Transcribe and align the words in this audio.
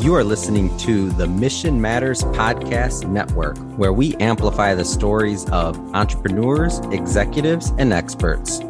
You 0.00 0.14
are 0.14 0.24
listening 0.24 0.74
to 0.78 1.10
the 1.10 1.26
Mission 1.26 1.78
Matters 1.78 2.22
Podcast 2.22 3.06
Network, 3.06 3.58
where 3.76 3.92
we 3.92 4.16
amplify 4.16 4.74
the 4.74 4.84
stories 4.84 5.44
of 5.50 5.76
entrepreneurs, 5.94 6.78
executives, 6.90 7.70
and 7.76 7.92
experts. 7.92 8.60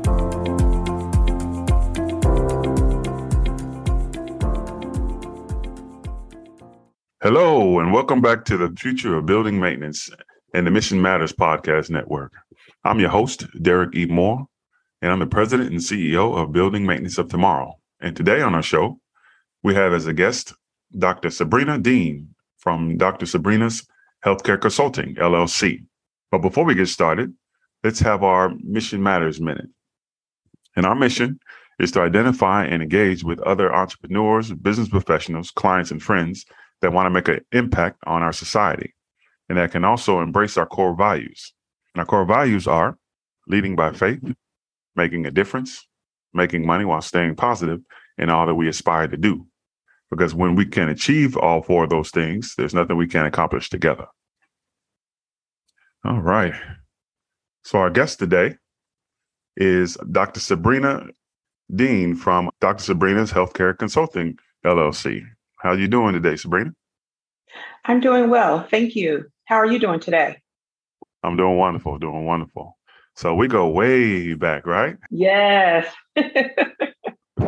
Hello, 7.22 7.78
and 7.78 7.92
welcome 7.92 8.20
back 8.20 8.44
to 8.46 8.56
the 8.56 8.74
Future 8.76 9.16
of 9.16 9.26
Building 9.26 9.60
Maintenance 9.60 10.10
and 10.52 10.66
the 10.66 10.72
Mission 10.72 11.00
Matters 11.00 11.32
Podcast 11.32 11.90
Network. 11.90 12.32
I'm 12.82 12.98
your 12.98 13.10
host, 13.10 13.46
Dereck 13.62 13.94
E. 13.94 14.06
Moore, 14.06 14.48
and 15.00 15.12
I'm 15.12 15.20
the 15.20 15.26
president 15.26 15.70
and 15.70 15.78
CEO 15.78 16.36
of 16.36 16.50
Building 16.50 16.84
Maintenance 16.84 17.18
of 17.18 17.28
Tomorrow. 17.28 17.74
And 18.00 18.16
today 18.16 18.42
on 18.42 18.56
our 18.56 18.64
show, 18.64 18.98
we 19.62 19.76
have 19.76 19.92
as 19.92 20.08
a 20.08 20.12
guest 20.12 20.54
Dr. 20.98 21.30
Sabrina 21.30 21.78
Dean 21.78 22.34
from 22.58 22.96
Dr. 22.96 23.26
Sabrina's 23.26 23.86
Healthcare 24.24 24.60
Consulting, 24.60 25.14
LLC. 25.16 25.84
But 26.30 26.38
before 26.38 26.64
we 26.64 26.74
get 26.74 26.88
started, 26.88 27.32
let's 27.82 28.00
have 28.00 28.22
our 28.22 28.52
Mission 28.62 29.02
Matters 29.02 29.40
Minute. 29.40 29.68
And 30.76 30.86
our 30.86 30.94
mission 30.94 31.40
is 31.78 31.90
to 31.92 32.00
identify 32.00 32.64
and 32.64 32.82
engage 32.82 33.24
with 33.24 33.40
other 33.40 33.74
entrepreneurs, 33.74 34.52
business 34.52 34.88
professionals, 34.88 35.50
clients, 35.50 35.90
and 35.90 36.02
friends 36.02 36.44
that 36.82 36.92
want 36.92 37.06
to 37.06 37.10
make 37.10 37.28
an 37.28 37.40
impact 37.52 37.98
on 38.06 38.22
our 38.22 38.32
society 38.32 38.94
and 39.50 39.58
that 39.58 39.72
can 39.72 39.84
also 39.84 40.20
embrace 40.20 40.56
our 40.56 40.64
core 40.64 40.94
values. 40.94 41.52
And 41.92 42.00
our 42.00 42.06
core 42.06 42.24
values 42.24 42.68
are 42.68 42.96
leading 43.48 43.74
by 43.74 43.92
faith, 43.92 44.22
making 44.94 45.26
a 45.26 45.30
difference, 45.32 45.88
making 46.32 46.64
money 46.64 46.84
while 46.84 47.02
staying 47.02 47.34
positive 47.34 47.80
in 48.16 48.30
all 48.30 48.46
that 48.46 48.54
we 48.54 48.68
aspire 48.68 49.08
to 49.08 49.16
do. 49.16 49.48
Because 50.10 50.34
when 50.34 50.56
we 50.56 50.66
can 50.66 50.88
achieve 50.88 51.36
all 51.36 51.62
four 51.62 51.84
of 51.84 51.90
those 51.90 52.10
things, 52.10 52.54
there's 52.56 52.74
nothing 52.74 52.96
we 52.96 53.06
can't 53.06 53.28
accomplish 53.28 53.70
together. 53.70 54.06
All 56.04 56.20
right. 56.20 56.54
So 57.62 57.78
our 57.78 57.90
guest 57.90 58.18
today 58.18 58.56
is 59.56 59.96
Dr. 60.10 60.40
Sabrina 60.40 61.06
Dean 61.74 62.16
from 62.16 62.50
Dr. 62.60 62.82
Sabrina's 62.82 63.32
Healthcare 63.32 63.78
Consulting 63.78 64.38
LLC. 64.64 65.22
How 65.60 65.70
are 65.70 65.78
you 65.78 65.88
doing 65.88 66.14
today, 66.14 66.36
Sabrina? 66.36 66.72
I'm 67.84 68.00
doing 68.00 68.30
well. 68.30 68.66
Thank 68.70 68.96
you. 68.96 69.26
How 69.44 69.56
are 69.56 69.66
you 69.66 69.78
doing 69.78 70.00
today? 70.00 70.38
I'm 71.22 71.36
doing 71.36 71.58
wonderful, 71.58 71.98
doing 71.98 72.24
wonderful. 72.24 72.76
So 73.16 73.34
we 73.34 73.48
go 73.48 73.68
way 73.68 74.34
back, 74.34 74.66
right? 74.66 74.96
Yes. 75.10 75.92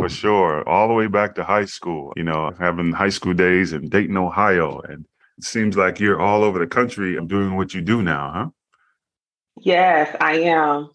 For 0.03 0.09
sure. 0.09 0.69
All 0.69 0.89
the 0.89 0.95
way 0.95 1.07
back 1.07 1.37
to 1.37 1.45
high 1.45 1.65
school, 1.65 2.13
you 2.17 2.25
know, 2.25 2.51
having 2.59 2.91
high 2.91 3.09
school 3.09 3.35
days 3.35 3.73
in 3.73 3.89
Dayton, 3.89 4.17
Ohio. 4.17 4.81
And 4.81 5.07
it 5.39 5.45
seems 5.45 5.77
like 5.77 6.01
you're 6.01 6.21
all 6.21 6.43
over 6.43 6.59
the 6.59 6.67
country 6.67 7.17
and 7.17 7.29
doing 7.29 7.55
what 7.55 7.73
you 7.73 7.83
do 7.83 8.03
now, 8.03 8.33
huh? 8.35 8.49
Yes, 9.61 10.17
I 10.21 10.41
am. 10.41 10.91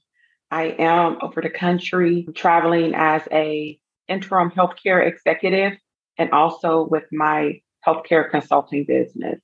I 0.51 0.75
am 0.77 1.19
over 1.21 1.41
the 1.41 1.49
country 1.49 2.27
traveling 2.35 2.95
as 2.95 3.21
a 3.31 3.79
interim 4.09 4.51
healthcare 4.51 5.07
executive 5.07 5.77
and 6.17 6.31
also 6.31 6.85
with 6.85 7.05
my 7.13 7.61
healthcare 7.87 8.29
consulting 8.29 8.83
business. 8.83 9.39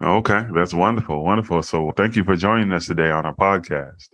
Okay, 0.00 0.46
that's 0.54 0.72
wonderful, 0.72 1.24
wonderful. 1.24 1.64
So 1.64 1.90
thank 1.96 2.14
you 2.14 2.22
for 2.22 2.36
joining 2.36 2.70
us 2.70 2.86
today 2.86 3.10
on 3.10 3.26
our 3.26 3.34
podcast. 3.34 4.06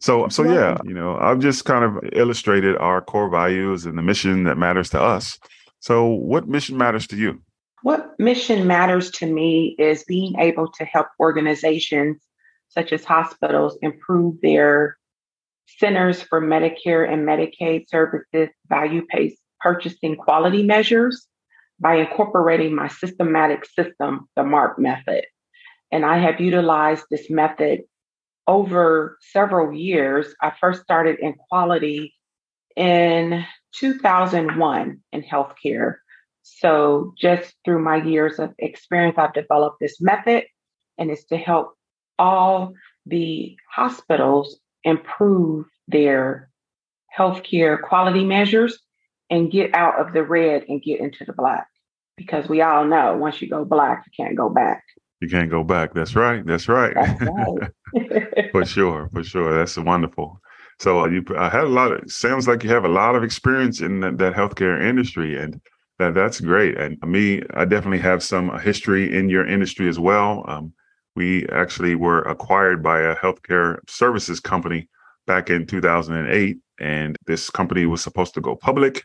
So, 0.00 0.28
so 0.28 0.42
yeah, 0.44 0.78
you 0.84 0.94
know, 0.94 1.16
I've 1.16 1.38
just 1.38 1.64
kind 1.64 1.84
of 1.84 1.98
illustrated 2.12 2.76
our 2.76 3.00
core 3.00 3.28
values 3.28 3.86
and 3.86 3.96
the 3.96 4.02
mission 4.02 4.44
that 4.44 4.58
matters 4.58 4.90
to 4.90 5.00
us. 5.00 5.38
So, 5.80 6.06
what 6.06 6.48
mission 6.48 6.76
matters 6.76 7.06
to 7.08 7.16
you? 7.16 7.40
What 7.82 8.18
mission 8.18 8.66
matters 8.66 9.10
to 9.12 9.26
me 9.26 9.76
is 9.78 10.04
being 10.04 10.38
able 10.38 10.70
to 10.72 10.84
help 10.84 11.06
organizations 11.20 12.20
such 12.68 12.92
as 12.92 13.04
hospitals 13.04 13.78
improve 13.82 14.36
their 14.42 14.98
Centers 15.78 16.22
for 16.22 16.40
Medicare 16.40 17.10
and 17.10 17.26
Medicaid 17.26 17.88
Services 17.88 18.48
value 18.68 19.02
based 19.12 19.38
purchasing 19.60 20.16
quality 20.16 20.62
measures 20.62 21.26
by 21.78 21.96
incorporating 21.96 22.74
my 22.74 22.88
systematic 22.88 23.64
system, 23.64 24.28
the 24.34 24.42
MARP 24.42 24.78
method. 24.78 25.24
And 25.92 26.04
I 26.04 26.18
have 26.18 26.40
utilized 26.40 27.04
this 27.10 27.30
method 27.30 27.82
over 28.48 29.18
several 29.20 29.72
years. 29.72 30.34
I 30.42 30.52
first 30.58 30.82
started 30.82 31.20
in 31.20 31.34
quality 31.48 32.14
in 32.74 33.44
2001 33.74 35.00
in 35.12 35.22
healthcare. 35.22 35.96
So, 36.42 37.12
just 37.18 37.54
through 37.64 37.84
my 37.84 38.02
years 38.02 38.38
of 38.38 38.54
experience, 38.58 39.18
I've 39.18 39.34
developed 39.34 39.76
this 39.80 40.00
method, 40.00 40.44
and 40.96 41.10
it's 41.10 41.26
to 41.26 41.36
help 41.36 41.74
all 42.18 42.72
the 43.04 43.54
hospitals 43.70 44.58
improve 44.82 45.66
their 45.88 46.50
healthcare 47.16 47.80
quality 47.80 48.24
measures 48.24 48.78
and 49.30 49.52
get 49.52 49.74
out 49.74 50.00
of 50.00 50.14
the 50.14 50.22
red 50.22 50.64
and 50.68 50.82
get 50.82 51.00
into 51.00 51.24
the 51.24 51.34
black. 51.34 51.66
Because 52.16 52.48
we 52.48 52.62
all 52.62 52.86
know 52.86 53.16
once 53.16 53.42
you 53.42 53.48
go 53.48 53.64
black, 53.64 54.04
you 54.06 54.24
can't 54.24 54.36
go 54.36 54.48
back. 54.48 54.82
You 55.20 55.28
can't 55.28 55.50
go 55.50 55.64
back. 55.64 55.94
That's 55.94 56.14
right. 56.14 56.44
That's 56.46 56.68
right. 56.68 56.94
That's 56.94 57.22
right. 57.22 58.50
for 58.52 58.64
sure. 58.64 59.08
For 59.12 59.24
sure. 59.24 59.56
That's 59.56 59.76
wonderful. 59.76 60.40
So 60.78 61.00
uh, 61.00 61.08
you, 61.08 61.24
I 61.36 61.48
had 61.48 61.64
a 61.64 61.68
lot 61.68 61.92
of. 61.92 62.10
Sounds 62.10 62.46
like 62.46 62.62
you 62.62 62.70
have 62.70 62.84
a 62.84 62.88
lot 62.88 63.16
of 63.16 63.24
experience 63.24 63.80
in 63.80 64.00
that, 64.00 64.18
that 64.18 64.34
healthcare 64.34 64.80
industry, 64.80 65.36
and 65.36 65.60
that 65.98 66.14
that's 66.14 66.40
great. 66.40 66.78
And 66.78 66.96
me, 67.02 67.42
I 67.54 67.64
definitely 67.64 67.98
have 67.98 68.22
some 68.22 68.56
history 68.60 69.16
in 69.16 69.28
your 69.28 69.46
industry 69.46 69.88
as 69.88 69.98
well. 69.98 70.44
Um, 70.46 70.72
we 71.16 71.48
actually 71.48 71.96
were 71.96 72.22
acquired 72.22 72.80
by 72.80 73.00
a 73.00 73.16
healthcare 73.16 73.78
services 73.88 74.38
company 74.38 74.88
back 75.26 75.50
in 75.50 75.66
2008, 75.66 76.58
and 76.78 77.16
this 77.26 77.50
company 77.50 77.86
was 77.86 78.00
supposed 78.00 78.34
to 78.34 78.40
go 78.40 78.54
public 78.54 79.04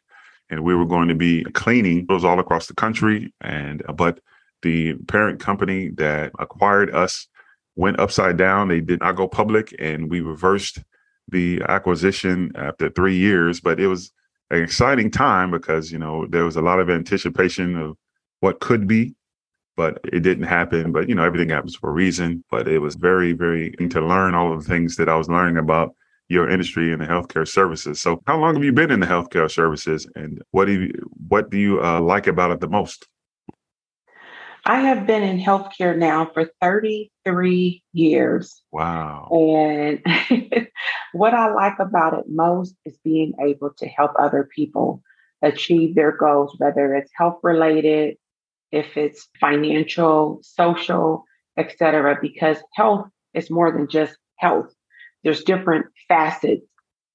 and 0.49 0.63
we 0.63 0.75
were 0.75 0.85
going 0.85 1.07
to 1.07 1.15
be 1.15 1.43
cleaning 1.53 2.05
those 2.07 2.23
all 2.23 2.39
across 2.39 2.67
the 2.67 2.75
country. 2.75 3.33
And 3.41 3.83
uh, 3.87 3.93
but 3.93 4.19
the 4.63 4.95
parent 5.07 5.39
company 5.39 5.89
that 5.89 6.31
acquired 6.39 6.93
us 6.93 7.27
went 7.75 7.99
upside 7.99 8.37
down. 8.37 8.67
They 8.67 8.81
did 8.81 8.99
not 9.01 9.15
go 9.15 9.27
public, 9.27 9.75
and 9.79 10.09
we 10.09 10.21
reversed 10.21 10.79
the 11.29 11.61
acquisition 11.69 12.51
after 12.55 12.89
three 12.89 13.15
years. 13.15 13.61
But 13.61 13.79
it 13.79 13.87
was 13.87 14.11
an 14.49 14.63
exciting 14.63 15.11
time 15.11 15.51
because 15.51 15.91
you 15.91 15.99
know 15.99 16.25
there 16.27 16.45
was 16.45 16.55
a 16.55 16.61
lot 16.61 16.79
of 16.79 16.89
anticipation 16.89 17.77
of 17.77 17.97
what 18.39 18.59
could 18.59 18.87
be, 18.87 19.15
but 19.77 19.99
it 20.11 20.21
didn't 20.21 20.45
happen. 20.45 20.91
But 20.91 21.09
you 21.09 21.15
know 21.15 21.23
everything 21.23 21.49
happens 21.49 21.75
for 21.75 21.89
a 21.89 21.93
reason. 21.93 22.43
But 22.49 22.67
it 22.67 22.79
was 22.79 22.95
very, 22.95 23.33
very 23.33 23.71
to 23.71 24.01
learn 24.01 24.33
all 24.33 24.53
of 24.53 24.63
the 24.63 24.69
things 24.69 24.95
that 24.97 25.09
I 25.09 25.15
was 25.15 25.29
learning 25.29 25.57
about 25.57 25.95
your 26.29 26.49
industry 26.49 26.91
and 26.91 27.01
the 27.01 27.05
healthcare 27.05 27.47
services. 27.47 28.01
So, 28.01 28.21
how 28.25 28.39
long 28.39 28.55
have 28.55 28.63
you 28.63 28.71
been 28.71 28.91
in 28.91 28.99
the 28.99 29.05
healthcare 29.05 29.51
services, 29.51 30.07
and 30.15 30.41
what 30.51 30.65
do 30.65 30.81
you 30.81 31.11
what 31.27 31.49
do 31.49 31.57
you 31.57 31.83
uh, 31.83 32.01
like 32.01 32.27
about 32.27 32.51
it 32.51 32.59
the 32.59 32.69
most? 32.69 33.07
I 34.65 34.79
have 34.81 35.05
been 35.05 35.23
in 35.23 35.39
healthcare 35.39 35.97
now 35.97 36.31
for 36.33 36.49
33 36.61 37.83
years. 37.91 38.61
Wow. 38.71 39.27
And 39.31 40.01
what 41.13 41.33
I 41.33 41.53
like 41.53 41.79
about 41.79 42.13
it 42.13 42.25
most 42.27 42.75
is 42.85 42.97
being 43.03 43.33
able 43.45 43.71
to 43.79 43.87
help 43.87 44.11
other 44.17 44.49
people 44.55 45.01
achieve 45.41 45.95
their 45.95 46.15
goals, 46.15 46.55
whether 46.57 46.95
it's 46.95 47.11
health 47.15 47.39
related, 47.43 48.15
if 48.71 48.95
it's 48.95 49.27
financial, 49.39 50.39
social, 50.43 51.25
etc. 51.57 52.17
because 52.21 52.57
health 52.73 53.07
is 53.33 53.49
more 53.49 53.71
than 53.71 53.89
just 53.89 54.15
health 54.37 54.73
there's 55.23 55.43
different 55.43 55.87
facets 56.07 56.65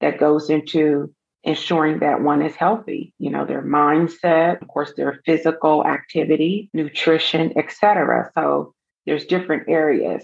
that 0.01 0.19
goes 0.19 0.51
into 0.51 1.13
ensuring 1.49 2.01
that 2.01 2.21
one 2.21 2.43
is 2.43 2.55
healthy 2.55 3.15
you 3.19 3.31
know 3.31 3.47
their 3.47 3.63
mindset 3.63 4.61
of 4.61 4.69
course 4.69 4.93
their 4.97 5.23
physical 5.25 5.83
activity 5.87 6.69
nutrition 6.75 7.57
etc 7.57 8.31
so 8.35 8.75
there's 9.07 9.25
different 9.25 9.67
areas 9.67 10.23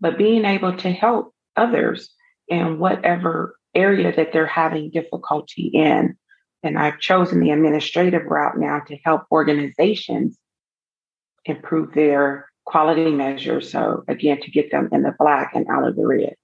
but 0.00 0.16
being 0.16 0.46
able 0.46 0.74
to 0.74 0.90
help 0.90 1.34
others 1.56 2.14
in 2.48 2.78
whatever 2.78 3.54
area 3.74 4.16
that 4.16 4.32
they're 4.32 4.46
having 4.46 4.90
difficulty 4.90 5.70
in 5.74 6.16
and 6.62 6.78
i've 6.78 6.98
chosen 6.98 7.40
the 7.40 7.50
administrative 7.50 8.24
route 8.24 8.56
now 8.56 8.80
to 8.80 8.96
help 9.04 9.24
organizations 9.30 10.38
improve 11.44 11.92
their 11.92 12.48
quality 12.64 13.10
measures 13.10 13.70
so 13.70 14.04
again 14.08 14.40
to 14.40 14.50
get 14.50 14.70
them 14.70 14.88
in 14.90 15.02
the 15.02 15.14
black 15.18 15.52
and 15.54 15.66
out 15.68 15.86
of 15.86 15.96
the 15.96 16.06
red 16.06 16.34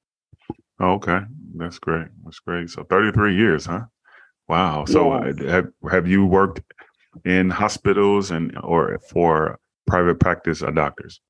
okay, 0.81 1.21
that's 1.57 1.81
great. 1.81 2.07
That's 2.25 2.39
great. 2.39 2.71
So 2.71 2.85
33 2.85 3.35
years, 3.35 3.67
huh? 3.67 3.87
Wow. 4.49 4.85
So 4.87 5.13
uh, 5.13 5.33
yes. 5.37 5.51
have 5.51 5.67
have 5.91 6.07
you 6.09 6.25
worked 6.25 6.61
in 7.25 7.51
hospitals 7.51 8.31
and 8.31 8.57
or 8.63 8.99
for 9.11 9.59
private 9.87 10.21
practice 10.21 10.63
or 10.63 10.73
doctors? 10.73 11.21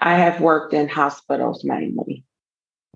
I 0.00 0.14
have 0.14 0.40
worked 0.40 0.74
in 0.74 0.88
hospitals 0.88 1.64
mainly. 1.64 2.24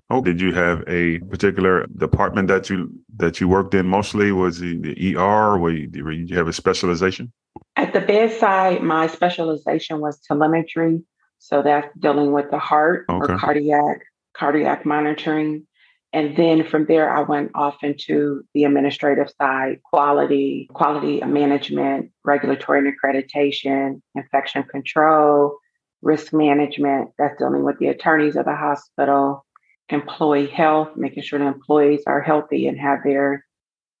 Oh, 0.09 0.21
did 0.21 0.41
you 0.41 0.53
have 0.53 0.83
a 0.87 1.19
particular 1.19 1.87
department 1.95 2.49
that 2.49 2.69
you 2.69 2.91
that 3.15 3.39
you 3.39 3.47
worked 3.47 3.73
in 3.73 3.87
mostly? 3.87 4.33
Was 4.33 4.61
it 4.61 4.81
the 4.81 5.15
ER? 5.15 5.57
Or 5.57 5.71
you, 5.71 5.87
did 5.87 6.29
you 6.29 6.37
have 6.37 6.49
a 6.49 6.53
specialization? 6.53 7.31
At 7.77 7.93
the 7.93 8.01
bedside, 8.01 8.83
my 8.83 9.07
specialization 9.07 10.01
was 10.01 10.19
telemetry. 10.19 11.01
So 11.39 11.63
that's 11.63 11.87
dealing 11.97 12.33
with 12.33 12.51
the 12.51 12.59
heart 12.59 13.05
okay. 13.09 13.33
or 13.33 13.37
cardiac, 13.37 14.01
cardiac 14.35 14.85
monitoring. 14.85 15.65
And 16.13 16.35
then 16.35 16.67
from 16.67 16.85
there, 16.87 17.15
I 17.15 17.21
went 17.21 17.51
off 17.55 17.83
into 17.83 18.43
the 18.53 18.65
administrative 18.65 19.31
side, 19.41 19.81
quality, 19.83 20.69
quality 20.73 21.21
management, 21.21 22.11
regulatory 22.25 22.79
and 22.79 22.93
accreditation, 22.93 24.01
infection 24.13 24.63
control, 24.63 25.57
risk 26.01 26.33
management. 26.33 27.11
That's 27.17 27.37
dealing 27.37 27.63
with 27.63 27.79
the 27.79 27.87
attorneys 27.87 28.35
of 28.35 28.43
the 28.43 28.55
hospital, 28.55 29.45
employee 29.87 30.47
health, 30.47 30.89
making 30.97 31.23
sure 31.23 31.39
the 31.39 31.45
employees 31.45 32.03
are 32.05 32.21
healthy 32.21 32.67
and 32.67 32.77
have 32.77 32.99
their, 33.05 33.45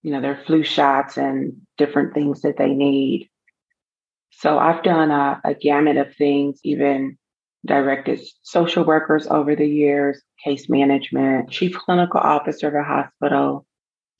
you 0.03 0.11
know, 0.11 0.19
their 0.19 0.41
flu 0.45 0.63
shots 0.63 1.17
and 1.17 1.61
different 1.77 2.13
things 2.13 2.41
that 2.41 2.57
they 2.57 2.73
need. 2.73 3.29
So 4.31 4.59
I've 4.59 4.83
done 4.83 5.11
a, 5.11 5.39
a 5.45 5.53
gamut 5.53 5.95
of 5.95 6.13
things, 6.15 6.59
even 6.65 7.17
directed 7.65 8.19
social 8.43 8.83
workers 8.83 9.27
over 9.27 9.55
the 9.55 9.67
years, 9.67 10.21
case 10.43 10.69
management, 10.69 11.49
chief 11.49 11.77
clinical 11.77 12.19
officer 12.19 12.67
of 12.67 12.75
a 12.75 12.83
hospital. 12.83 13.65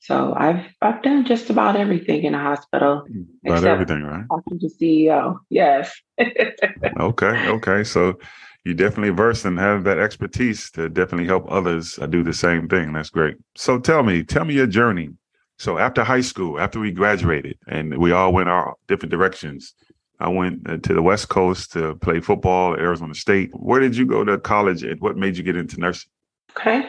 So 0.00 0.34
I've 0.36 0.66
I've 0.80 1.02
done 1.02 1.24
just 1.24 1.50
about 1.50 1.76
everything 1.76 2.24
in 2.24 2.34
a 2.34 2.38
hospital. 2.38 3.04
About 3.46 3.64
everything, 3.64 4.02
right? 4.02 4.24
Talking 4.28 4.58
to 4.58 4.68
CEO, 4.68 5.38
yes. 5.48 5.92
okay, 7.00 7.48
okay. 7.48 7.84
So 7.84 8.18
you 8.64 8.74
definitely 8.74 9.10
versed 9.10 9.44
and 9.44 9.58
have 9.58 9.84
that 9.84 9.98
expertise 9.98 10.70
to 10.72 10.88
definitely 10.88 11.26
help 11.26 11.50
others 11.50 11.98
uh, 12.00 12.06
do 12.06 12.22
the 12.22 12.32
same 12.32 12.68
thing. 12.68 12.92
That's 12.92 13.10
great. 13.10 13.36
So 13.56 13.78
tell 13.78 14.02
me, 14.02 14.22
tell 14.22 14.44
me 14.44 14.54
your 14.54 14.66
journey. 14.66 15.10
So 15.58 15.78
after 15.78 16.02
high 16.02 16.20
school, 16.20 16.58
after 16.58 16.80
we 16.80 16.90
graduated, 16.90 17.58
and 17.68 17.98
we 17.98 18.12
all 18.12 18.32
went 18.32 18.48
our 18.48 18.74
different 18.88 19.10
directions, 19.10 19.74
I 20.22 20.28
went 20.28 20.68
uh, 20.70 20.76
to 20.78 20.94
the 20.94 21.02
West 21.02 21.28
Coast 21.28 21.72
to 21.72 21.96
play 21.96 22.20
football 22.20 22.74
at 22.74 22.78
Arizona 22.78 23.14
State. 23.14 23.50
Where 23.54 23.80
did 23.80 23.96
you 23.96 24.06
go 24.06 24.24
to 24.24 24.38
college 24.38 24.84
and 24.84 25.00
what 25.00 25.16
made 25.16 25.36
you 25.36 25.42
get 25.42 25.56
into 25.56 25.80
nursing? 25.80 26.10
Okay. 26.56 26.88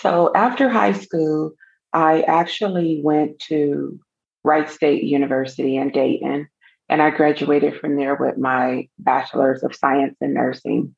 So 0.00 0.32
after 0.34 0.68
high 0.68 0.92
school, 0.92 1.52
I 1.92 2.22
actually 2.22 3.00
went 3.02 3.38
to 3.48 4.00
Wright 4.42 4.68
State 4.68 5.04
University 5.04 5.76
in 5.76 5.90
Dayton, 5.90 6.48
and 6.88 7.00
I 7.00 7.10
graduated 7.10 7.80
from 7.80 7.96
there 7.96 8.16
with 8.16 8.36
my 8.36 8.88
bachelor's 8.98 9.62
of 9.62 9.74
science 9.74 10.16
in 10.20 10.34
nursing. 10.34 10.96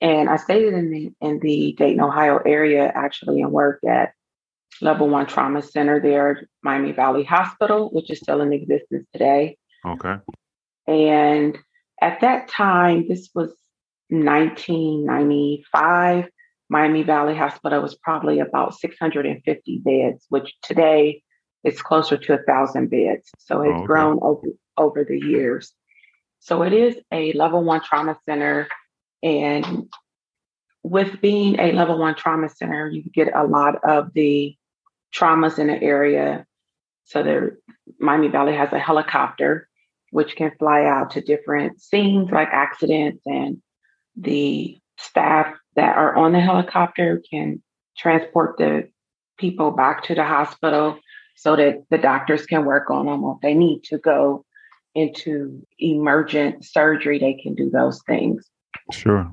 And 0.00 0.28
I 0.30 0.36
stayed 0.36 0.72
in 0.72 0.90
the 0.90 1.12
in 1.20 1.38
the 1.40 1.74
Dayton, 1.78 2.00
Ohio 2.00 2.38
area 2.38 2.90
actually 2.94 3.42
and 3.42 3.52
worked 3.52 3.84
at 3.84 4.12
level 4.80 5.08
one 5.08 5.26
trauma 5.26 5.60
center 5.60 6.00
there, 6.00 6.48
Miami 6.62 6.92
Valley 6.92 7.24
Hospital, 7.24 7.90
which 7.90 8.10
is 8.10 8.18
still 8.18 8.40
in 8.40 8.52
existence 8.52 9.06
today. 9.12 9.56
Okay. 9.86 10.16
And 10.86 11.58
at 12.00 12.20
that 12.20 12.48
time, 12.48 13.08
this 13.08 13.30
was 13.34 13.54
1995, 14.08 16.28
Miami 16.68 17.02
Valley 17.02 17.36
Hospital 17.36 17.82
was 17.82 17.94
probably 17.94 18.40
about 18.40 18.74
650 18.74 19.82
beds, 19.84 20.26
which 20.28 20.54
today 20.62 21.22
is 21.62 21.80
closer 21.80 22.16
to 22.16 22.34
a 22.34 22.42
thousand 22.42 22.90
beds. 22.90 23.30
So 23.38 23.62
it's 23.62 23.72
oh, 23.72 23.78
okay. 23.78 23.86
grown 23.86 24.18
over, 24.22 24.46
over 24.76 25.04
the 25.04 25.18
years. 25.18 25.72
So 26.40 26.62
it 26.62 26.72
is 26.72 26.96
a 27.12 27.32
level 27.32 27.64
one 27.64 27.82
trauma 27.82 28.18
center. 28.28 28.68
And 29.22 29.88
with 30.82 31.20
being 31.22 31.58
a 31.58 31.72
level 31.72 31.98
one 31.98 32.14
trauma 32.14 32.50
center, 32.50 32.88
you 32.88 33.02
get 33.14 33.34
a 33.34 33.44
lot 33.44 33.82
of 33.84 34.12
the 34.12 34.54
traumas 35.14 35.58
in 35.58 35.68
the 35.68 35.82
area. 35.82 36.44
So 37.04 37.22
there, 37.22 37.56
Miami 37.98 38.28
Valley 38.28 38.54
has 38.54 38.72
a 38.72 38.78
helicopter 38.78 39.68
which 40.14 40.36
can 40.36 40.52
fly 40.60 40.84
out 40.84 41.10
to 41.10 41.20
different 41.20 41.82
scenes 41.82 42.30
like 42.30 42.46
accidents 42.52 43.20
and 43.26 43.60
the 44.16 44.78
staff 44.96 45.52
that 45.74 45.96
are 45.96 46.14
on 46.14 46.30
the 46.30 46.38
helicopter 46.38 47.20
can 47.28 47.60
transport 47.98 48.56
the 48.56 48.88
people 49.38 49.72
back 49.72 50.04
to 50.04 50.14
the 50.14 50.22
hospital 50.22 51.00
so 51.34 51.56
that 51.56 51.82
the 51.90 51.98
doctors 51.98 52.46
can 52.46 52.64
work 52.64 52.90
on 52.90 53.06
them 53.06 53.24
if 53.24 53.40
they 53.42 53.54
need 53.54 53.82
to 53.82 53.98
go 53.98 54.44
into 54.94 55.66
emergent 55.80 56.64
surgery 56.64 57.18
they 57.18 57.34
can 57.34 57.56
do 57.56 57.68
those 57.68 58.00
things. 58.06 58.48
Sure. 58.92 59.32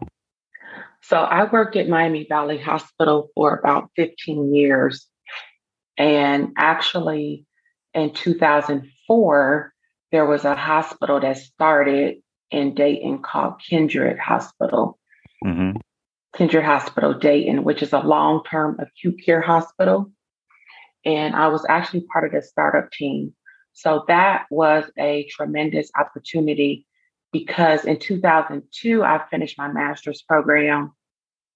So 1.04 1.18
i 1.18 1.44
worked 1.44 1.76
at 1.76 1.90
miami 1.90 2.26
valley 2.28 2.58
hospital 2.58 3.30
for 3.36 3.56
about 3.56 3.92
15 3.98 4.56
years 4.56 5.06
and 5.96 6.54
actually 6.58 7.46
in 7.94 8.12
2004 8.16 9.71
there 10.12 10.26
was 10.26 10.46
a 10.46 10.56
hospital 10.56 11.20
that 11.20 11.38
started 11.38 12.18
in 12.52 12.76
Dayton 12.76 13.22
called 13.22 13.62
Kindred 13.68 14.20
Hospital. 14.20 15.00
Mm-hmm. 15.44 15.78
Kindred 16.36 16.64
Hospital 16.64 17.14
Dayton, 17.14 17.64
which 17.64 17.82
is 17.82 17.94
a 17.94 18.00
long 18.00 18.44
term 18.50 18.78
acute 18.80 19.22
care 19.24 19.42
hospital. 19.42 20.12
And 21.04 21.36
I 21.36 21.48
was 21.48 21.66
actually 21.68 22.06
part 22.12 22.26
of 22.26 22.32
the 22.32 22.42
startup 22.42 22.92
team. 22.92 23.34
So 23.74 24.04
that 24.08 24.46
was 24.52 24.86
a 24.98 25.28
tremendous 25.32 25.90
opportunity 25.98 26.86
because 27.32 27.86
in 27.86 27.98
2002, 27.98 29.04
I 29.04 29.22
finished 29.30 29.58
my 29.58 29.70
master's 29.70 30.22
program. 30.22 30.92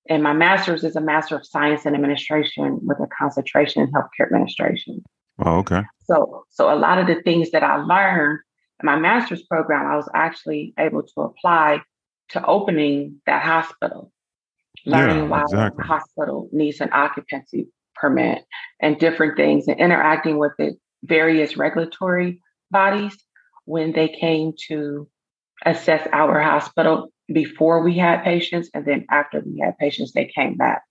And 0.08 0.24
my 0.24 0.34
master's 0.34 0.84
is 0.84 0.96
a 0.96 1.02
Master 1.02 1.36
of 1.36 1.46
Science 1.46 1.86
in 1.86 1.96
Administration 1.96 2.80
with 2.84 3.00
a 3.00 3.08
concentration 3.18 3.82
in 3.82 3.92
healthcare 3.92 4.28
administration. 4.28 5.04
Oh, 5.44 5.58
okay. 5.58 5.82
So, 6.04 6.46
so 6.50 6.72
a 6.72 6.78
lot 6.78 7.00
of 7.00 7.08
the 7.08 7.22
things 7.24 7.52
that 7.52 7.64
I 7.64 7.78
learned 7.78 8.40
my 8.84 8.98
master's 8.98 9.44
program, 9.44 9.88
I 9.88 9.96
was 9.96 10.10
actually 10.14 10.74
able 10.78 11.04
to 11.04 11.22
apply 11.22 11.82
to 12.30 12.46
opening 12.46 13.22
that 13.26 13.44
hospital, 13.44 14.12
learning 14.86 15.18
yeah, 15.18 15.28
why 15.30 15.42
exactly. 15.44 15.78
the 15.78 15.88
hospital 15.88 16.50
needs 16.52 16.82
an 16.82 16.90
occupancy 16.92 17.68
permit 17.96 18.44
and 18.82 18.98
different 18.98 19.38
things, 19.38 19.68
and 19.68 19.80
interacting 19.80 20.38
with 20.38 20.52
the 20.58 20.76
various 21.04 21.56
regulatory 21.56 22.42
bodies 22.72 23.16
when 23.66 23.92
they 23.94 24.10
came 24.10 24.54
to 24.68 25.08
assess 25.66 26.08
our 26.12 26.42
hospital 26.42 27.12
before 27.32 27.82
we 27.84 27.98
had 27.98 28.24
patients 28.24 28.70
and 28.74 28.86
then 28.86 29.06
after 29.10 29.42
we 29.46 29.60
had 29.60 29.78
patients 29.78 30.12
they 30.14 30.26
came 30.36 30.56
back 30.56 30.84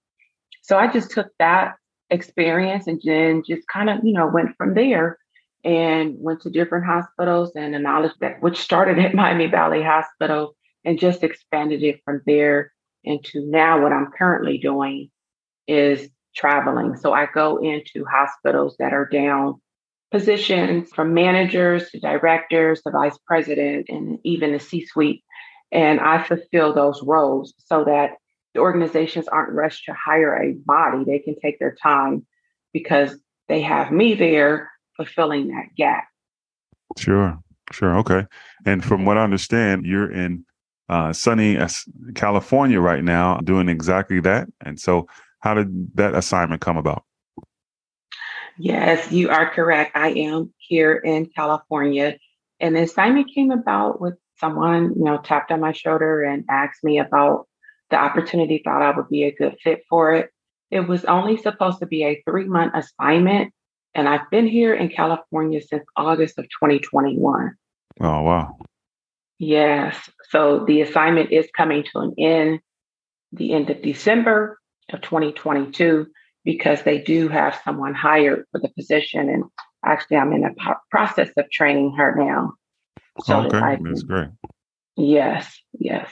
so 0.63 0.77
i 0.77 0.91
just 0.91 1.11
took 1.11 1.29
that 1.39 1.75
experience 2.11 2.87
and 2.87 3.01
then 3.05 3.43
just 3.47 3.67
kind 3.69 3.89
of 3.89 3.99
you 4.03 4.13
know 4.13 4.27
went 4.27 4.57
from 4.57 4.75
there 4.75 5.19
and 5.65 6.15
went 6.19 6.43
to 6.43 6.51
different 6.51 6.85
hospitals 6.85 7.53
and 7.57 7.73
the 7.73 7.79
knowledge 7.79 8.13
that 8.21 8.43
which 8.43 8.59
started 8.59 8.99
at 8.99 9.15
Miami 9.15 9.47
Valley 9.47 9.83
Hospital 9.83 10.55
and 10.85 10.99
just 10.99 11.25
expanded 11.25 11.83
it 11.83 12.01
from 12.05 12.21
there 12.27 12.73
into 13.03 13.45
now 13.47 13.83
what 13.83 13.93
I'm 13.93 14.11
currently 14.17 14.59
doing 14.59 15.11
is 15.67 16.09
traveling. 16.37 16.97
So 16.97 17.13
I 17.13 17.27
go 17.33 17.59
into 17.59 18.05
hospitals 18.05 18.77
that 18.79 18.93
are 18.93 19.07
down 19.07 19.61
positions 20.11 20.91
from 20.91 21.15
managers 21.15 21.91
to 21.91 22.01
directors 22.01 22.83
to 22.83 22.91
vice 22.91 23.19
president 23.27 23.87
and 23.89 24.19
even 24.25 24.53
the 24.53 24.61
C 24.61 24.87
suite. 24.87 25.25
And 25.73 26.01
I 26.01 26.23
fulfill 26.23 26.75
those 26.75 27.03
roles 27.03 27.55
so 27.59 27.85
that 27.85 28.13
the 28.55 28.61
organizations 28.61 29.27
aren't 29.29 29.55
rushed 29.55 29.87
to 29.87 29.95
hire 29.95 30.37
a 30.37 30.53
body. 30.53 31.05
They 31.05 31.19
can 31.19 31.35
take 31.41 31.59
their 31.59 31.75
time 31.83 32.27
because 32.73 33.17
they 33.49 33.63
have 33.63 33.91
me 33.91 34.15
there 34.15 34.71
fulfilling 34.97 35.49
that 35.49 35.75
gap. 35.77 36.05
Sure, 36.99 37.39
sure, 37.73 37.99
okay. 37.99 38.27
And 38.67 38.85
from 38.85 39.05
what 39.05 39.19
I 39.19 39.25
understand, 39.25 39.87
you're 39.87 40.11
in 40.11 40.45
uh, 40.89 41.13
sunny 41.13 41.59
California 42.15 42.81
right 42.81 43.03
now, 43.03 43.39
doing 43.39 43.69
exactly 43.69 44.21
that. 44.21 44.49
And 44.61 44.79
so, 44.79 45.09
how 45.41 45.55
did 45.55 45.97
that 45.97 46.15
assignment 46.15 46.61
come 46.61 46.77
about? 46.77 47.05
Yes, 48.59 49.11
you 49.11 49.31
are 49.31 49.51
correct. 49.51 49.97
I 49.97 50.11
am 50.11 50.53
here 50.59 50.95
in 50.95 51.27
California, 51.27 52.19
and 52.61 52.77
the 52.77 52.83
assignment 52.83 53.35
came 53.35 53.51
about 53.51 54.01
with 54.01 54.15
someone, 54.37 54.95
you 54.97 55.05
know, 55.05 55.19
tapped 55.19 55.51
on 55.51 55.61
my 55.61 55.73
shoulder 55.73 56.23
and 56.23 56.45
asked 56.49 56.85
me 56.85 56.99
about 56.99 57.47
the 57.91 57.97
opportunity. 57.97 58.63
Thought 58.65 58.83
I 58.83 58.97
would 58.97 59.09
be 59.09 59.25
a 59.25 59.35
good 59.35 59.57
fit 59.63 59.83
for 59.89 60.13
it. 60.13 60.31
It 60.71 60.81
was 60.81 61.05
only 61.05 61.37
supposed 61.37 61.81
to 61.81 61.87
be 61.87 62.05
a 62.05 62.23
three 62.29 62.45
month 62.45 62.73
assignment, 62.75 63.53
and 63.95 64.09
I've 64.09 64.29
been 64.31 64.47
here 64.47 64.75
in 64.75 64.89
California 64.89 65.61
since 65.61 65.85
August 65.97 66.39
of 66.39 66.45
2021. 66.45 67.53
Oh, 68.01 68.23
wow. 68.23 68.59
Yes. 69.39 69.97
So 70.31 70.65
the 70.67 70.81
assignment 70.81 71.33
is 71.33 71.49
coming 71.57 71.85
to 71.93 71.99
an 72.01 72.15
end 72.19 72.61
the 73.33 73.53
end 73.53 73.71
of 73.71 73.83
December 73.83 74.59
of 74.93 75.01
2022 75.03 76.07
because 76.45 76.83
they 76.83 76.99
do 76.99 77.29
have 77.29 77.61
someone 77.65 77.95
hired 77.95 78.45
for 78.53 78.61
the 78.61 78.69
position. 78.69 79.29
And 79.29 79.45
actually, 79.85 80.19
I'm 80.19 80.33
in 80.33 80.43
the 80.43 80.55
process 80.91 81.31
of 81.37 81.51
training 81.51 81.95
her 81.97 82.15
now. 82.17 82.53
So 83.25 83.41
okay, 83.41 83.59
that 83.59 83.79
that's 83.83 84.03
great. 84.03 84.29
Yes, 84.97 85.59
yes. 85.79 86.11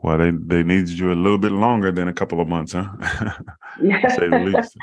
Well, 0.00 0.18
they, 0.18 0.30
they 0.30 0.62
needed 0.62 0.90
you 0.90 1.12
a 1.12 1.14
little 1.14 1.38
bit 1.38 1.52
longer 1.52 1.92
than 1.92 2.08
a 2.08 2.12
couple 2.12 2.40
of 2.40 2.48
months, 2.48 2.72
huh? 2.72 2.88
Yeah. 3.82 4.08
say 4.08 4.28
the 4.28 4.38
least. 4.52 4.76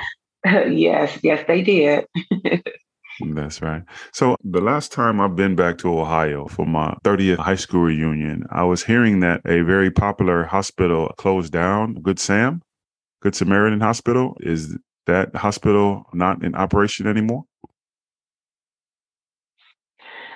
yes, 0.70 1.18
yes, 1.24 1.44
they 1.48 1.62
did. 1.62 2.06
That's 3.20 3.62
right. 3.62 3.84
So 4.12 4.36
the 4.44 4.62
last 4.62 4.92
time 4.92 5.22
I've 5.22 5.36
been 5.36 5.56
back 5.56 5.78
to 5.80 6.00
Ohio 6.00 6.48
for 6.48 6.66
my 6.66 6.96
30th 7.04 7.38
high 7.38 7.56
school 7.56 7.82
reunion, 7.82 8.46
I 8.52 8.64
was 8.64 8.84
hearing 8.84 9.22
that 9.22 9.42
a 9.46 9.62
very 9.62 9.90
popular 9.90 10.44
hospital 10.44 11.12
closed 11.18 11.54
down, 11.54 11.96
Good 11.96 12.20
Sam, 12.20 12.62
Good 13.22 13.36
Samaritan 13.36 13.80
Hospital. 13.80 14.36
Is 14.42 14.78
that 15.08 15.36
hospital 15.36 16.06
not 16.14 16.44
in 16.44 16.56
operation 16.56 17.08
anymore? 17.08 17.46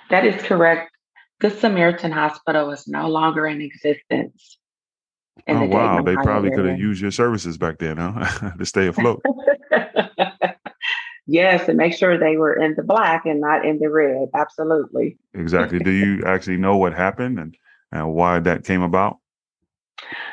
That 0.09 0.25
is 0.25 0.41
correct. 0.41 0.91
Good 1.39 1.59
Samaritan 1.59 2.11
Hospital 2.11 2.71
is 2.71 2.87
no 2.87 3.09
longer 3.09 3.45
in 3.45 3.61
existence. 3.61 4.57
In 5.47 5.57
oh, 5.57 5.59
the 5.61 5.65
wow. 5.67 6.01
They 6.01 6.15
probably 6.15 6.51
could 6.51 6.65
have 6.65 6.79
used 6.79 7.01
your 7.01 7.11
services 7.11 7.57
back 7.57 7.77
then, 7.79 7.97
huh? 7.97 8.51
to 8.57 8.65
stay 8.65 8.87
afloat. 8.87 9.21
Yes, 11.29 11.67
and 11.67 11.77
make 11.77 11.93
sure 11.93 12.17
they 12.17 12.37
were 12.37 12.53
in 12.53 12.75
the 12.75 12.83
black 12.83 13.25
and 13.25 13.39
not 13.39 13.65
in 13.65 13.79
the 13.79 13.89
red. 13.89 14.29
Absolutely. 14.33 15.17
Exactly. 15.33 15.79
Do 15.79 15.91
you 15.91 16.23
actually 16.25 16.57
know 16.57 16.77
what 16.77 16.93
happened 16.93 17.39
and, 17.39 17.55
and 17.91 18.13
why 18.13 18.39
that 18.39 18.65
came 18.65 18.81
about? 18.81 19.17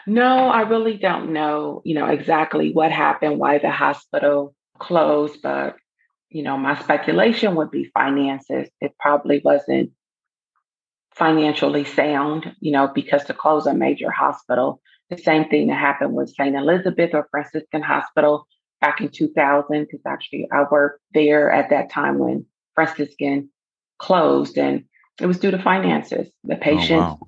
No, 0.06 0.48
I 0.48 0.60
really 0.62 0.96
don't 0.96 1.32
know, 1.32 1.82
you 1.84 1.94
know, 1.94 2.06
exactly 2.06 2.72
what 2.72 2.92
happened, 2.92 3.38
why 3.38 3.58
the 3.58 3.70
hospital 3.70 4.54
closed, 4.78 5.42
but 5.42 5.76
you 6.28 6.42
know, 6.42 6.56
my 6.56 6.78
speculation 6.80 7.54
would 7.54 7.70
be 7.70 7.90
finances. 7.94 8.68
It 8.80 8.94
probably 8.98 9.40
wasn't 9.44 9.92
financially 11.14 11.84
sound, 11.84 12.54
you 12.60 12.72
know, 12.72 12.88
because 12.94 13.24
to 13.24 13.34
close 13.34 13.66
a 13.66 13.74
major 13.74 14.10
hospital, 14.10 14.80
the 15.08 15.16
same 15.16 15.48
thing 15.48 15.68
that 15.68 15.78
happened 15.78 16.12
with 16.12 16.34
St. 16.34 16.54
Elizabeth 16.54 17.10
or 17.14 17.28
Franciscan 17.30 17.82
Hospital 17.82 18.46
back 18.80 19.00
in 19.00 19.08
2000, 19.08 19.84
because 19.84 20.00
actually 20.06 20.48
I 20.52 20.64
worked 20.70 21.00
there 21.14 21.50
at 21.50 21.70
that 21.70 21.90
time 21.90 22.18
when 22.18 22.46
Franciscan 22.74 23.50
closed 23.98 24.58
and 24.58 24.84
it 25.20 25.26
was 25.26 25.38
due 25.38 25.50
to 25.50 25.62
finances. 25.62 26.28
The 26.44 26.56
oh, 26.56 26.60
patients, 26.60 26.92
oh, 26.92 27.18
wow. 27.20 27.26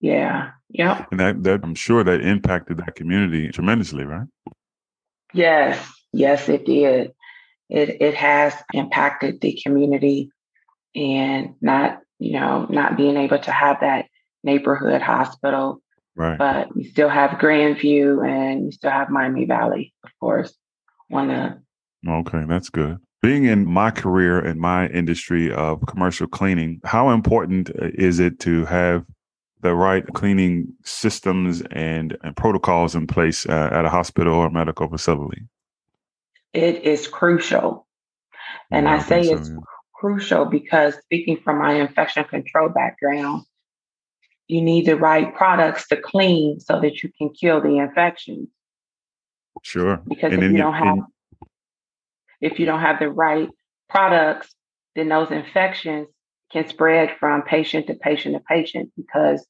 yeah, 0.00 0.50
yeah. 0.70 1.06
And 1.10 1.20
that, 1.20 1.42
that 1.44 1.60
I'm 1.62 1.74
sure 1.74 2.02
that 2.02 2.20
impacted 2.20 2.78
that 2.78 2.96
community 2.96 3.48
tremendously, 3.50 4.04
right? 4.04 4.26
Yes, 5.32 5.86
yes, 6.12 6.48
it 6.48 6.66
did. 6.66 7.12
It 7.68 8.00
it 8.00 8.14
has 8.14 8.54
impacted 8.72 9.40
the 9.40 9.60
community 9.62 10.30
and 10.94 11.54
not, 11.60 12.00
you 12.18 12.32
know, 12.32 12.66
not 12.70 12.96
being 12.96 13.16
able 13.16 13.38
to 13.38 13.52
have 13.52 13.80
that 13.80 14.06
neighborhood 14.42 15.02
hospital 15.02 15.82
Right. 16.18 16.36
But 16.36 16.70
you 16.74 16.82
still 16.90 17.08
have 17.08 17.38
Grandview 17.38 18.28
and 18.28 18.66
you 18.66 18.72
still 18.72 18.90
have 18.90 19.08
Miami 19.08 19.44
Valley, 19.44 19.94
of 20.02 20.10
course. 20.18 20.52
Wanna 21.08 21.62
Okay, 22.06 22.44
that's 22.46 22.70
good. 22.70 22.98
Being 23.20 23.46
in 23.46 23.66
my 23.66 23.90
career 23.90 24.44
in 24.44 24.60
my 24.60 24.86
industry 24.88 25.52
of 25.52 25.84
commercial 25.86 26.28
cleaning, 26.28 26.80
how 26.84 27.10
important 27.10 27.70
uh, 27.70 27.88
is 27.94 28.20
it 28.20 28.38
to 28.40 28.64
have 28.66 29.04
the 29.60 29.74
right 29.74 30.06
cleaning 30.14 30.72
systems 30.84 31.62
and, 31.72 32.16
and 32.22 32.36
protocols 32.36 32.94
in 32.94 33.08
place 33.08 33.44
uh, 33.46 33.70
at 33.72 33.84
a 33.84 33.90
hospital 33.90 34.34
or 34.34 34.50
medical 34.50 34.88
facility? 34.88 35.42
It 36.52 36.82
is 36.84 37.08
crucial. 37.08 37.86
And 38.70 38.86
yeah, 38.86 38.92
I, 38.92 38.96
I 38.96 38.98
say 39.00 39.24
so, 39.24 39.36
it's 39.36 39.48
yeah. 39.48 39.56
crucial 39.94 40.44
because 40.44 40.94
speaking 41.02 41.38
from 41.42 41.58
my 41.58 41.74
infection 41.74 42.24
control 42.24 42.68
background, 42.68 43.42
you 44.46 44.62
need 44.62 44.86
the 44.86 44.96
right 44.96 45.34
products 45.34 45.88
to 45.88 45.96
clean 45.96 46.60
so 46.60 46.80
that 46.80 47.02
you 47.02 47.10
can 47.18 47.30
kill 47.30 47.60
the 47.60 47.78
infections. 47.78 48.48
Sure. 49.62 50.00
Because 50.06 50.32
and 50.32 50.42
if 50.42 50.52
you 50.52 50.58
don't 50.58 50.74
have 50.74 50.98
if 52.40 52.58
you 52.58 52.66
don't 52.66 52.80
have 52.80 52.98
the 52.98 53.10
right 53.10 53.48
products, 53.88 54.54
then 54.94 55.08
those 55.08 55.30
infections 55.30 56.08
can 56.52 56.66
spread 56.68 57.10
from 57.18 57.42
patient 57.42 57.88
to 57.88 57.94
patient 57.94 58.34
to 58.34 58.40
patient 58.40 58.90
because 58.96 59.46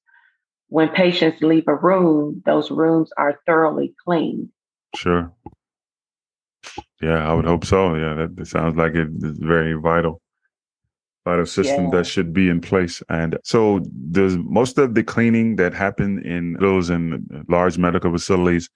when 0.69 0.89
patients 0.89 1.41
leave 1.43 1.65
a 1.67 1.75
room, 1.75 2.43
those 2.45 2.71
rooms 2.71 3.11
are 3.17 3.41
thoroughly 3.47 3.95
cleaned. 4.05 4.49
Sure. 4.95 5.33
Yeah, 7.01 7.29
I 7.29 7.33
would 7.33 7.47
hope 7.47 7.65
so. 7.65 7.95
Yeah, 7.95 8.15
that, 8.15 8.37
that 8.37 8.47
sounds 8.47 8.77
like 8.77 8.95
it 8.95 9.09
is 9.23 9.39
very 9.39 9.75
vital 9.75 10.21
of 11.37 11.49
system 11.49 11.85
yeah. 11.85 11.91
that 11.91 12.07
should 12.07 12.33
be 12.33 12.49
in 12.49 12.61
place. 12.61 13.03
And 13.11 13.39
so 13.45 13.81
does 14.11 14.39
most 14.39 14.79
of 14.79 14.95
the 14.95 15.03
cleaning 15.03 15.57
that 15.57 15.75
happen 15.75 16.25
in 16.25 16.55
those 16.55 16.89
in 16.89 17.45
large 17.49 17.77
medical 17.77 18.11
facilities 18.11 18.71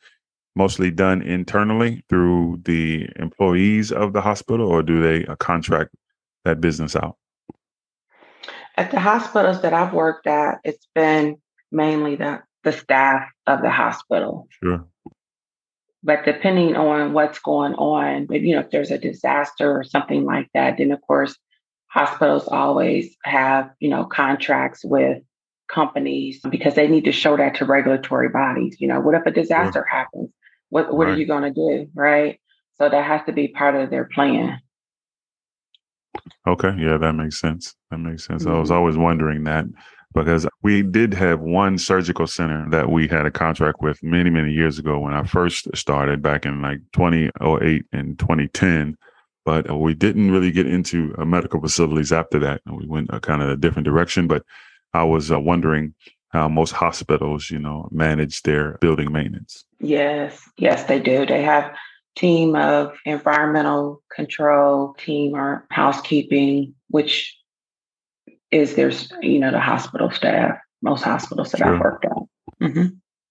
mostly 0.55 0.91
done 0.91 1.23
internally 1.23 2.05
through 2.09 2.61
the 2.65 3.09
employees 3.17 3.91
of 3.91 4.13
the 4.13 4.21
hospital 4.21 4.69
or 4.69 4.83
do 4.83 5.03
they 5.03 5.25
uh, 5.27 5.37
contract 5.37 5.95
that 6.45 6.61
business 6.61 6.95
out? 6.95 7.17
At 8.77 8.91
the 8.91 9.01
hospitals 9.01 9.63
that 9.63 9.73
I've 9.73 9.93
worked 9.93 10.27
at, 10.27 10.61
it's 10.65 10.87
been 10.95 11.37
mainly 11.71 12.17
the, 12.17 12.43
the 12.65 12.73
staff 12.73 13.29
of 13.47 13.63
the 13.63 13.71
hospital. 13.71 14.49
Sure. 14.63 14.87
But 16.03 16.25
depending 16.25 16.77
on 16.77 17.13
what's 17.13 17.39
going 17.39 17.75
on, 17.75 18.27
you 18.31 18.55
know, 18.55 18.61
if 18.61 18.71
there's 18.71 18.91
a 18.91 18.99
disaster 18.99 19.71
or 19.71 19.85
something 19.85 20.25
like 20.25 20.49
that, 20.53 20.79
then 20.79 20.91
of 20.91 21.01
course 21.03 21.37
hospitals 21.87 22.49
always 22.49 23.15
have, 23.25 23.71
you 23.79 23.89
know, 23.89 24.05
contracts 24.05 24.85
with 24.85 25.23
companies 25.73 26.41
because 26.51 26.75
they 26.75 26.89
need 26.89 27.05
to 27.05 27.13
show 27.13 27.37
that 27.37 27.55
to 27.57 27.65
regulatory 27.65 28.29
bodies. 28.29 28.77
You 28.81 28.89
know, 28.89 29.01
what 29.01 29.15
if 29.15 29.27
a 29.27 29.31
disaster 29.31 29.87
yeah. 29.89 29.99
happens? 29.99 30.31
What 30.73 30.91
what 30.91 31.07
right. 31.07 31.13
are 31.13 31.19
you 31.19 31.27
going 31.27 31.43
to 31.43 31.51
do, 31.51 31.91
right? 31.95 32.41
So 32.79 32.89
that 32.89 33.05
has 33.05 33.21
to 33.27 33.33
be 33.33 33.49
part 33.49 33.75
of 33.75 33.91
their 33.91 34.07
plan. 34.07 34.59
Okay, 36.49 36.75
yeah, 36.79 36.97
that 36.97 37.13
makes 37.13 37.39
sense. 37.39 37.75
That 37.91 37.99
makes 37.99 38.25
sense. 38.25 38.45
Mm-hmm. 38.45 38.55
I 38.55 38.59
was 38.59 38.71
mm-hmm. 38.71 38.79
always 38.79 38.97
wondering 38.97 39.45
that 39.45 39.67
because 40.15 40.47
we 40.63 40.83
did 40.83 41.13
have 41.13 41.41
one 41.41 41.77
surgical 41.77 42.27
center 42.27 42.69
that 42.71 42.91
we 42.91 43.07
had 43.07 43.27
a 43.27 43.31
contract 43.31 43.83
with 43.83 44.03
many, 44.03 44.31
many 44.31 44.53
years 44.53 44.79
ago 44.79 44.99
when 44.99 45.13
I 45.13 45.25
first 45.25 45.69
started 45.75 46.23
back 46.23 46.47
in 46.47 46.63
like 46.63 46.81
2008 46.95 47.85
and 47.93 48.19
2010 48.19 48.97
but 49.45 49.69
uh, 49.69 49.77
we 49.77 49.93
didn't 49.93 50.31
really 50.31 50.51
get 50.51 50.67
into 50.67 51.15
uh, 51.19 51.25
medical 51.25 51.61
facilities 51.61 52.13
after 52.13 52.39
that. 52.39 52.61
We 52.67 52.87
went 52.87 53.11
a 53.11 53.21
kind 53.21 53.43
of 53.43 53.51
a 53.51 53.57
different 53.57 53.85
direction. 53.85 54.27
But 54.29 54.45
I 54.95 55.05
was 55.05 55.33
uh, 55.33 55.41
wondering 55.41 55.95
how 56.33 56.49
most 56.49 56.73
hospitals, 56.73 57.51
you 57.51 57.59
know, 57.59 57.89
manage 57.91 58.43
their 58.43 58.79
building 58.81 59.13
maintenance. 59.13 59.65
Yes, 59.81 60.41
yes, 60.57 60.85
they 60.85 60.99
do. 60.99 61.27
They 61.27 61.43
have 61.43 61.75
team 62.17 62.57
of 62.57 62.95
environmental 63.05 64.03
control, 64.15 64.95
team 64.95 65.35
or 65.35 65.67
housekeeping, 65.71 66.75
which 66.89 67.37
is 68.51 68.75
there's 68.75 69.11
you 69.21 69.39
know 69.39 69.51
the 69.51 69.61
hospital 69.61 70.11
staff. 70.11 70.57
Most 70.83 71.05
hospitals 71.05 71.53
that 71.53 71.59
sure. 71.59 71.75
I've 71.75 71.81
worked 71.81 72.05
at. 72.05 72.13
Mm-hmm. 72.61 72.87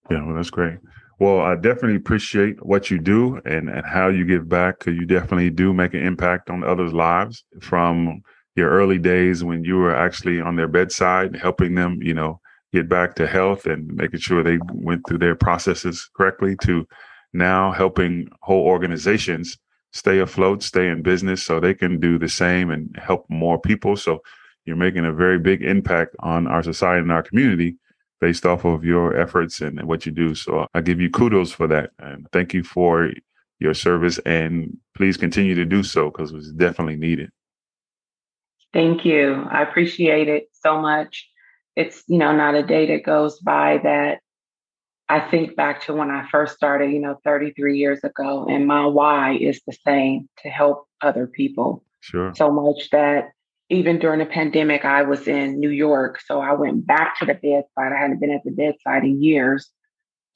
Yeah, 0.10 0.25
well, 0.25 0.36
that's 0.36 0.50
great. 0.50 0.77
Well, 1.20 1.41
I 1.41 1.55
definitely 1.55 1.98
appreciate 1.98 2.65
what 2.65 2.89
you 2.89 2.98
do 2.98 3.39
and, 3.46 3.70
and 3.70 3.86
how 3.86 4.08
you 4.08 4.25
give 4.25 4.50
back 4.50 4.79
because 4.79 4.96
you 4.96 5.05
definitely 5.05 5.51
do 5.51 5.74
make 5.74 5.93
an 5.93 6.03
impact 6.03 6.50
on 6.50 6.63
others' 6.63 6.93
lives 6.93 7.43
from 7.62 8.22
your 8.55 8.70
early 8.70 8.98
days 8.98 9.43
when 9.43 9.63
you 9.63 9.75
were 9.75 9.96
actually 9.96 10.41
on 10.41 10.55
their 10.55 10.67
bedside, 10.67 11.36
helping 11.36 11.75
them, 11.75 12.01
you 12.01 12.13
know, 12.13 12.39
get 12.73 12.87
back 12.87 13.15
to 13.15 13.27
health 13.27 13.65
and 13.65 13.93
making 13.93 14.19
sure 14.19 14.43
they 14.43 14.59
went 14.73 15.05
through 15.07 15.17
their 15.17 15.35
processes 15.35 16.09
correctly 16.15 16.55
to 16.63 16.87
now 17.33 17.71
helping 17.71 18.27
whole 18.41 18.65
organizations 18.65 19.57
stay 19.93 20.19
afloat, 20.19 20.63
stay 20.63 20.87
in 20.87 21.01
business 21.01 21.43
so 21.43 21.59
they 21.59 21.73
can 21.73 21.99
do 21.99 22.17
the 22.17 22.29
same 22.29 22.71
and 22.71 22.95
help 22.97 23.25
more 23.29 23.59
people. 23.59 23.95
So 23.95 24.21
you're 24.65 24.77
making 24.77 25.05
a 25.05 25.13
very 25.13 25.39
big 25.39 25.63
impact 25.63 26.15
on 26.19 26.47
our 26.47 26.63
society 26.63 27.01
and 27.01 27.11
our 27.11 27.23
community 27.23 27.77
based 28.21 28.45
off 28.45 28.63
of 28.65 28.85
your 28.85 29.19
efforts 29.19 29.61
and 29.61 29.83
what 29.83 30.05
you 30.05 30.11
do. 30.11 30.35
So 30.35 30.67
I 30.73 30.81
give 30.81 31.01
you 31.01 31.09
kudos 31.09 31.51
for 31.51 31.67
that. 31.67 31.91
And 31.99 32.27
thank 32.31 32.53
you 32.53 32.63
for 32.63 33.11
your 33.59 33.73
service. 33.73 34.19
And 34.19 34.77
please 34.95 35.17
continue 35.17 35.55
to 35.55 35.65
do 35.65 35.83
so 35.83 36.09
because 36.09 36.31
it's 36.31 36.51
definitely 36.51 36.97
needed. 36.97 37.31
Thank 38.73 39.03
you. 39.03 39.45
I 39.51 39.63
appreciate 39.63 40.29
it 40.29 40.47
so 40.53 40.79
much. 40.79 41.27
It's, 41.81 42.03
you 42.07 42.17
know, 42.17 42.35
not 42.35 42.55
a 42.55 42.63
day 42.63 42.88
that 42.88 43.03
goes 43.03 43.39
by 43.39 43.79
that 43.83 44.19
I 45.09 45.19
think 45.19 45.57
back 45.57 45.81
to 45.85 45.93
when 45.93 46.09
I 46.09 46.25
first 46.31 46.55
started, 46.55 46.91
you 46.91 47.00
know, 47.00 47.17
33 47.25 47.77
years 47.77 48.00
ago, 48.03 48.45
and 48.50 48.65
my 48.65 48.85
why 48.85 49.33
is 49.33 49.61
the 49.67 49.75
same 49.85 50.29
to 50.43 50.50
help 50.50 50.88
other 51.01 51.27
people. 51.27 51.83
Sure. 52.00 52.33
So 52.33 52.50
much 52.50 52.89
that 52.91 53.31
even 53.69 54.00
during 54.00 54.19
the 54.19 54.25
pandemic, 54.25 54.85
I 54.85 55.01
was 55.03 55.27
in 55.27 55.59
New 55.59 55.69
York. 55.69 56.21
So 56.25 56.39
I 56.39 56.53
went 56.53 56.85
back 56.88 57.17
to 57.19 57.25
the 57.25 57.33
bedside. 57.33 57.93
I 57.93 58.00
hadn't 58.00 58.19
been 58.19 58.31
at 58.31 58.43
the 58.45 58.51
bedside 58.51 59.03
in 59.03 59.21
years 59.21 59.69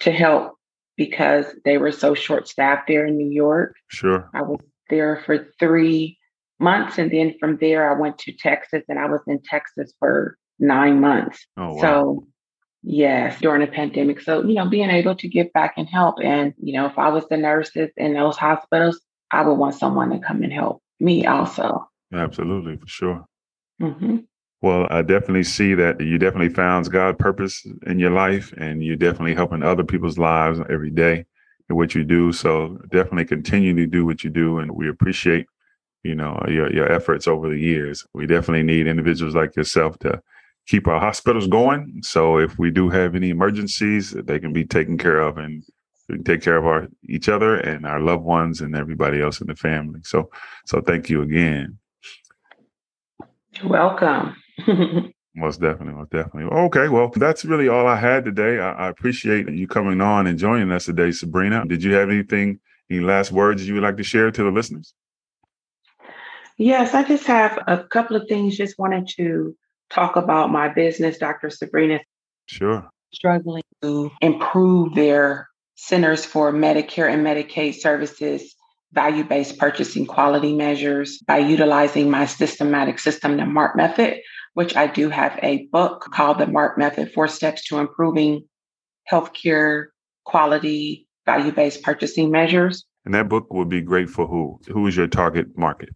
to 0.02 0.12
help 0.12 0.56
because 0.98 1.46
they 1.64 1.78
were 1.78 1.92
so 1.92 2.14
short 2.14 2.48
staffed 2.48 2.88
there 2.88 3.06
in 3.06 3.18
New 3.18 3.30
York. 3.30 3.76
Sure. 3.88 4.30
I 4.34 4.42
was 4.42 4.60
there 4.90 5.22
for 5.26 5.48
three 5.60 6.18
months. 6.60 6.98
And 6.98 7.12
then 7.12 7.36
from 7.40 7.58
there, 7.58 7.90
I 7.90 8.00
went 8.00 8.18
to 8.20 8.34
Texas 8.34 8.84
and 8.88 9.00
I 9.00 9.06
was 9.06 9.22
in 9.28 9.42
Texas 9.42 9.94
for 10.00 10.38
nine 10.60 11.00
months. 11.02 11.46
Oh, 11.58 11.74
wow. 11.74 11.82
So, 11.82 12.28
yes, 12.84 13.40
during 13.40 13.62
the 13.62 13.68
pandemic. 13.68 14.22
So, 14.22 14.44
you 14.44 14.56
know, 14.56 14.70
being 14.70 14.90
able 14.90 15.16
to 15.16 15.28
get 15.28 15.54
back 15.54 15.74
and 15.78 15.88
help. 15.88 16.16
And, 16.24 16.54
you 16.58 16.74
know, 16.74 16.86
if 16.86 16.98
I 16.98 17.10
was 17.10 17.28
the 17.28 17.38
nurses 17.38 17.90
in 17.98 18.14
those 18.14 18.38
hospitals, 18.38 19.02
I 19.32 19.46
would 19.46 19.56
want 19.56 19.76
someone 19.76 20.10
to 20.12 20.20
come 20.20 20.44
and 20.44 20.54
help 20.54 20.82
me 21.00 21.26
also. 21.26 21.90
Absolutely, 22.14 22.78
for 22.78 22.88
sure. 22.88 23.26
Mm-hmm. 23.82 24.18
Well, 24.62 24.88
I 24.90 25.02
definitely 25.02 25.44
see 25.44 25.74
that 25.76 26.00
you 26.00 26.18
definitely 26.18 26.54
found 26.54 26.90
God's 26.92 27.18
purpose 27.18 27.68
in 27.86 28.00
your 28.00 28.12
life, 28.12 28.54
and 28.58 28.84
you're 28.84 28.96
definitely 28.96 29.36
helping 29.36 29.62
other 29.62 29.84
people's 29.84 30.18
lives 30.18 30.60
every 30.70 30.90
day 30.90 31.26
in 31.70 31.76
what 31.76 31.94
you 31.94 32.04
do. 32.04 32.32
So 32.32 32.80
definitely 32.90 33.26
continue 33.26 33.76
to 33.76 33.86
do 33.86 34.06
what 34.06 34.24
you 34.24 34.30
do, 34.30 34.60
and 34.60 34.72
we 34.72 34.90
appreciate, 34.90 35.46
you 36.04 36.16
know, 36.16 36.42
your 36.48 36.72
your 36.74 36.92
efforts 36.92 37.28
over 37.28 37.50
the 37.50 37.60
years. 37.60 38.08
We 38.14 38.26
definitely 38.26 38.64
need 38.64 38.88
individuals 38.88 39.36
like 39.36 39.56
yourself 39.56 40.00
to 40.00 40.22
keep 40.68 40.88
our 40.88 41.00
hospitals 41.00 41.48
going. 41.48 42.02
So 42.02 42.38
if 42.38 42.58
we 42.58 42.72
do 42.72 42.90
have 42.90 43.16
any 43.16 43.30
emergencies, 43.30 44.12
they 44.12 44.40
can 44.40 44.54
be 44.54 44.66
taken 44.66 44.98
care 44.98 45.20
of, 45.20 45.38
and 45.38 45.64
we 46.10 46.16
can 46.16 46.24
take 46.24 46.42
care 46.42 46.58
of 46.58 46.66
our 46.66 46.88
each 47.08 47.30
other 47.30 47.56
and 47.56 47.86
our 47.86 48.00
loved 48.00 48.24
ones 48.24 48.62
and 48.62 48.76
everybody 48.76 49.22
else 49.22 49.42
in 49.42 49.48
the 49.48 49.56
family. 49.56 50.02
So, 50.04 50.30
so 50.66 50.82
thank 50.82 51.10
you 51.10 51.22
again. 51.22 51.78
You're 53.54 53.70
welcome. 53.70 54.36
most 55.36 55.62
definitely, 55.62 55.94
most 55.94 56.12
definitely. 56.12 56.44
Okay, 56.46 56.88
well, 56.90 57.12
that's 57.16 57.46
really 57.46 57.68
all 57.68 57.88
I 57.88 57.96
had 57.96 58.26
today. 58.26 58.60
I, 58.60 58.72
I, 58.72 58.90
appreciate 58.90 59.50
you 59.50 59.68
coming 59.68 60.02
on 60.02 60.28
and 60.28 60.38
joining 60.38 60.72
us 60.72 60.86
today, 60.86 61.12
Sabrina. 61.12 61.66
Did 61.66 61.84
you 61.84 61.94
have 61.94 62.10
anything, 62.10 62.60
any 62.90 63.02
last 63.02 63.32
words 63.32 63.68
you 63.68 63.74
would 63.76 63.84
like 63.84 63.98
to 63.98 64.04
share 64.04 64.32
to 64.32 64.44
the 64.44 64.52
listeners? 64.52 64.94
Yes, 66.58 66.94
I 66.94 67.04
just 67.04 67.26
have 67.28 67.60
a 67.68 67.84
couple 67.84 68.16
of 68.16 68.28
things. 68.30 68.56
Just 68.56 68.80
wanted 68.80 69.10
to 69.18 69.56
talk 69.90 70.16
about 70.16 70.52
my 70.52 70.70
business, 70.70 71.18
Dr. 71.18 71.50
Sabrina. 71.50 72.00
Sure. 72.48 72.88
Struggling 73.14 73.64
to 73.82 74.12
improve 74.22 74.94
their 74.96 75.48
Centers 75.78 76.24
for 76.24 76.54
Medicare 76.54 77.12
and 77.12 77.26
Medicaid 77.26 77.76
Services 77.76 78.56
value 78.94 79.26
based 79.26 79.60
purchasing 79.60 80.06
quality 80.06 80.54
measures 80.54 81.20
by 81.28 81.38
utilizing 81.38 82.10
my 82.10 82.26
systematic 82.26 82.98
system, 82.98 83.36
the 83.36 83.44
MARP 83.44 83.76
method, 83.76 84.22
which 84.54 84.76
I 84.76 84.88
do 84.88 85.10
have 85.10 85.38
a 85.44 85.68
book 85.68 86.08
called 86.14 86.40
The 86.40 86.46
MARP 86.46 86.78
Method 86.78 87.12
Four 87.12 87.28
Steps 87.28 87.66
to 87.68 87.78
Improving 87.78 88.46
Healthcare 89.12 89.88
Quality 90.24 91.08
Value 91.26 91.52
Based 91.52 91.84
Purchasing 91.84 92.32
Measures. 92.32 92.86
And 93.04 93.14
that 93.14 93.28
book 93.28 93.54
would 93.54 93.70
be 93.70 93.82
great 93.82 94.10
for 94.10 94.26
who? 94.26 94.60
Who 94.72 94.88
is 94.88 94.96
your 94.96 95.08
target 95.08 95.58
market? 95.58 95.90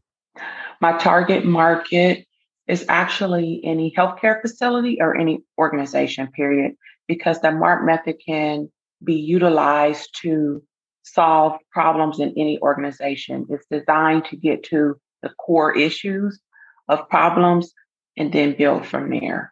My 0.81 0.97
target 0.97 1.45
market 1.45 2.25
is 2.69 2.85
actually 2.87 3.61
any 3.63 3.91
healthcare 3.97 4.39
facility 4.41 4.99
or 5.01 5.17
any 5.17 5.39
organization, 5.57 6.27
period, 6.27 6.73
because 7.07 7.41
the 7.41 7.47
MARP 7.49 7.83
method 7.83 8.17
can 8.25 8.71
be 9.03 9.15
utilized 9.15 10.15
to 10.21 10.61
solve 11.01 11.57
problems 11.71 12.19
in 12.19 12.29
any 12.37 12.59
organization. 12.61 13.47
It's 13.49 13.65
designed 13.71 14.25
to 14.25 14.37
get 14.37 14.63
to 14.65 14.95
the 15.23 15.29
core 15.29 15.75
issues 15.75 16.39
of 16.87 17.09
problems 17.09 17.73
and 18.15 18.31
then 18.31 18.55
build 18.55 18.85
from 18.85 19.09
there. 19.09 19.51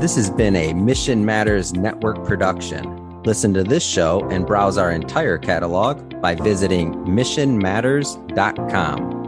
This 0.00 0.16
has 0.16 0.30
been 0.30 0.56
a 0.56 0.72
Mission 0.72 1.24
Matters 1.24 1.74
Network 1.74 2.24
production. 2.24 3.22
Listen 3.22 3.54
to 3.54 3.62
this 3.62 3.86
show 3.86 4.28
and 4.30 4.44
browse 4.44 4.76
our 4.76 4.90
entire 4.90 5.38
catalog 5.38 6.20
by 6.20 6.34
visiting 6.34 6.92
missionmatters.com. 6.92 9.21